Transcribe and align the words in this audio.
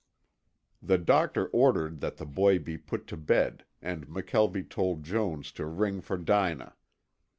The 0.81 0.97
doctor 0.97 1.45
ordered 1.49 1.99
that 2.01 2.17
the 2.17 2.25
boy 2.25 2.57
be 2.57 2.75
put 2.75 3.05
to 3.05 3.15
bed, 3.17 3.65
and 3.83 4.07
McKelvie 4.07 4.67
told 4.67 5.03
Jones 5.03 5.51
to 5.51 5.67
ring 5.67 6.01
for 6.01 6.17
Dinah. 6.17 6.75